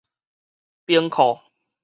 [0.87, 1.37] 兵庫